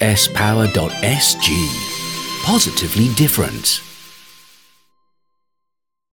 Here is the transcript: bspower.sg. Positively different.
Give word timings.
bspower.sg. 0.00 1.48
Positively 2.44 3.08
different. 3.14 3.91